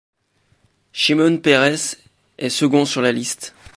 [0.93, 1.93] Shimon Peres
[2.39, 3.53] est second sur la liste.